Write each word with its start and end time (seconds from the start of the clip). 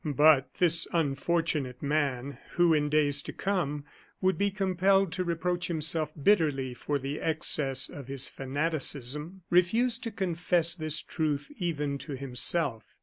But 0.03 0.55
this 0.55 0.87
unfortunate 0.91 1.83
man, 1.83 2.39
who, 2.53 2.73
in 2.73 2.89
days 2.89 3.21
to 3.21 3.31
come, 3.31 3.85
would 4.19 4.35
be 4.35 4.49
compelled 4.49 5.11
to 5.11 5.23
reproach 5.23 5.67
himself 5.67 6.11
bitterly 6.19 6.73
for 6.73 6.97
the 6.97 7.19
excess 7.21 7.87
of 7.87 8.07
his 8.07 8.27
fanaticism, 8.27 9.43
refused 9.51 10.01
to 10.05 10.09
confess 10.11 10.73
this 10.75 11.03
truth 11.03 11.51
even 11.59 11.99
to 11.99 12.13
himself. 12.13 12.83